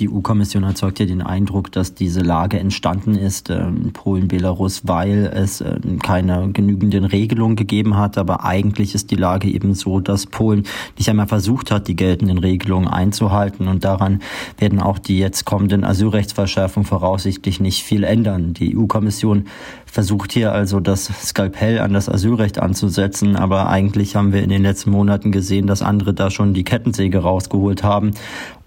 Die 0.00 0.08
EU-Kommission 0.08 0.62
erzeugt 0.62 0.98
ja 0.98 1.04
den 1.04 1.20
Eindruck, 1.20 1.70
dass 1.72 1.92
diese 1.92 2.20
Lage 2.20 2.58
entstanden 2.58 3.16
ist 3.16 3.50
äh, 3.50 3.60
in 3.60 3.92
Polen, 3.92 4.28
Belarus, 4.28 4.80
weil 4.84 5.26
es 5.26 5.60
äh, 5.60 5.78
keine 6.02 6.52
genügenden 6.52 7.04
Regelungen 7.04 7.54
gegeben 7.54 7.98
hat. 7.98 8.16
Aber 8.16 8.42
eigentlich 8.46 8.94
ist 8.94 9.10
die 9.10 9.16
Lage 9.16 9.50
eben 9.50 9.74
so, 9.74 10.00
dass 10.00 10.24
Polen 10.24 10.64
nicht 10.96 11.10
einmal 11.10 11.26
versucht 11.26 11.70
hat, 11.70 11.86
die 11.86 11.96
geltenden 11.96 12.38
Regelungen 12.38 12.88
einzuhalten. 12.88 13.68
Und 13.68 13.84
daran 13.84 14.22
werden 14.56 14.80
auch 14.80 14.98
die 14.98 15.18
jetzt 15.18 15.44
kommenden 15.44 15.84
Asylrechtsverschärfungen 15.84 16.86
voraussichtlich 16.86 17.60
nicht 17.60 17.82
viel 17.82 18.04
ändern. 18.04 18.54
Die 18.54 18.74
EU-Kommission 18.74 19.48
versucht 19.84 20.32
hier 20.32 20.52
also 20.52 20.80
das 20.80 21.10
Skalpell 21.26 21.78
an 21.78 21.92
das 21.92 22.08
Asylrecht 22.08 22.58
anzusetzen. 22.58 23.36
Aber 23.36 23.68
eigentlich 23.68 24.16
haben 24.16 24.32
wir 24.32 24.42
in 24.42 24.48
den 24.48 24.62
letzten 24.62 24.92
Monaten 24.92 25.30
gesehen, 25.30 25.66
dass 25.66 25.82
andere 25.82 26.14
da 26.14 26.30
schon 26.30 26.54
die 26.54 26.64
Kettensäge 26.64 27.18
rausgeholt 27.18 27.82
haben 27.82 28.12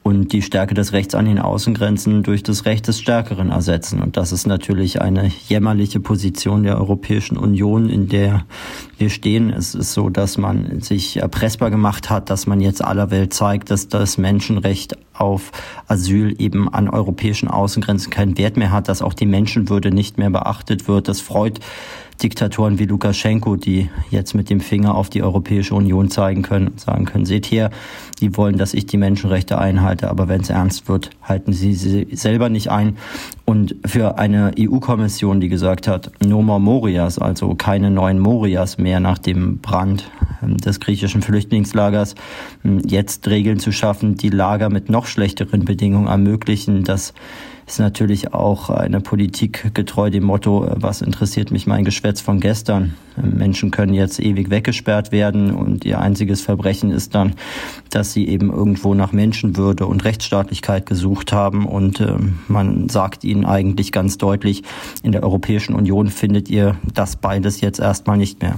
und 0.04 0.34
die 0.34 0.42
Stärke 0.42 0.74
des 0.74 0.92
Rechts 0.92 1.16
an 1.16 1.26
den 1.26 1.40
Außengrenzen 1.40 2.24
durch 2.24 2.44
das 2.44 2.66
Recht 2.66 2.88
des 2.88 3.00
Stärkeren 3.00 3.50
ersetzen. 3.50 4.02
Und 4.02 4.18
das 4.18 4.34
ist 4.34 4.46
natürlich 4.46 5.02
eine 5.02 5.32
jämmerliche 5.48 6.02
Position 6.02 6.64
der 6.64 6.78
Europäischen 6.78 7.38
Union, 7.38 7.90
in 7.90 8.10
der 8.10 8.46
wir 8.98 9.10
stehen. 9.10 9.50
Es 9.50 9.74
ist 9.74 9.94
so, 9.94 10.10
dass 10.10 10.38
man 10.38 10.82
sich 10.82 11.18
erpressbar 11.18 11.72
gemacht 11.72 12.10
hat, 12.10 12.30
dass 12.30 12.48
man 12.48 12.60
jetzt 12.60 12.84
aller 12.84 13.12
Welt 13.12 13.34
zeigt, 13.34 13.72
dass 13.72 13.88
das 13.88 14.18
Menschenrecht 14.18 14.98
auf 15.14 15.52
Asyl 15.88 16.36
eben 16.40 16.74
an 16.74 16.90
europäischen 16.90 17.48
Außengrenzen 17.48 18.10
keinen 18.10 18.38
Wert 18.38 18.58
mehr 18.58 18.72
hat, 18.72 18.88
dass 18.88 19.02
auch 19.02 19.14
die 19.14 19.26
Menschenwürde 19.26 19.92
nicht 19.92 20.18
mehr 20.18 20.30
beachtet 20.30 20.88
wird. 20.88 21.08
Das 21.08 21.22
freut 21.22 21.60
Diktatoren 22.22 22.80
wie 22.80 22.86
Lukaschenko, 22.86 23.56
die 23.56 23.90
jetzt 24.12 24.34
mit 24.34 24.50
dem 24.50 24.60
Finger 24.60 24.96
auf 24.96 25.10
die 25.10 25.24
Europäische 25.24 25.76
Union 25.76 26.10
zeigen 26.10 26.42
können 26.42 26.68
und 26.68 26.80
sagen 26.80 27.06
können, 27.06 27.26
seht 27.26 27.48
her, 27.48 27.72
die 28.22 28.38
wollen, 28.38 28.58
dass 28.58 28.74
ich 28.74 28.86
die 28.86 28.98
Menschenrechte 28.98 29.58
einhalte, 29.58 30.10
aber 30.10 30.28
wenn 30.28 30.42
es 30.42 30.50
ernst 30.50 30.88
wird, 30.88 31.10
halten 31.24 31.54
sie 31.54 31.74
sie 31.74 32.08
selber 32.12 32.50
nicht 32.50 32.70
ein. 32.70 32.98
Und 33.46 33.76
für 33.86 34.18
eine 34.20 34.52
EU-Kommission, 34.58 35.42
die 35.42 35.50
gesagt 35.50 35.88
hat, 35.88 36.12
no 36.24 36.42
more 36.42 36.62
Morias, 36.62 37.20
also 37.20 37.56
keine 37.56 37.90
neuen 37.90 38.20
Morias 38.20 38.78
mehr 38.78 39.00
nach 39.00 39.18
dem 39.18 39.58
Brand 39.58 40.10
des 40.48 40.80
griechischen 40.80 41.22
Flüchtlingslagers, 41.22 42.16
ähm, 42.64 42.82
jetzt 42.86 43.28
Regeln 43.28 43.60
zu 43.60 43.72
schaffen, 43.72 44.16
die 44.16 44.30
Lager 44.30 44.70
mit 44.70 44.90
noch 44.90 45.06
schlechteren 45.06 45.66
Bedingungen 45.66 46.08
ermöglichen, 46.08 46.84
dass 46.84 47.14
ist 47.66 47.80
natürlich 47.80 48.34
auch 48.34 48.70
eine 48.70 49.00
Politik 49.00 49.74
getreu 49.74 50.10
dem 50.10 50.24
Motto, 50.24 50.68
was 50.76 51.02
interessiert 51.02 51.52
mich 51.52 51.66
mein 51.66 51.86
Geschwätz 51.86 52.20
von 52.20 52.40
gestern. 52.40 52.96
Menschen 53.16 53.72
können 53.72 53.94
jetzt 53.94 54.20
ewig 54.20 54.50
weggesperrt 54.50 55.12
werden 55.12 55.52
und 55.52 55.86
ihr 55.86 56.00
einziges 56.00 56.42
Verbrechen 56.42 56.92
ist 56.92 57.16
dann, 57.16 57.36
dass 57.90 58.12
sie 58.12 58.28
eben 58.28 58.52
irgendwo 58.52 58.94
nach 58.96 59.12
Menschenwürde 59.12 59.86
und 59.86 60.04
Rechtsstaatlichkeit 60.04 60.86
gesucht 60.86 61.32
haben 61.32 61.66
und 61.66 62.00
äh, 62.00 62.16
man 62.48 62.90
sagt 62.90 63.24
ihnen 63.24 63.46
eigentlich 63.46 63.92
ganz 63.92 64.18
deutlich, 64.18 64.64
in 65.04 65.12
der 65.12 65.24
Europäischen 65.24 65.76
Union 65.76 66.08
findet 66.08 66.50
ihr 66.50 66.76
das 66.94 67.16
beides 67.16 67.62
jetzt 67.62 67.80
erstmal 67.80 68.18
nicht 68.18 68.42
mehr. 68.42 68.56